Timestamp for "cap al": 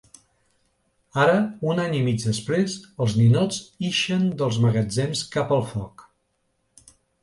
5.39-5.67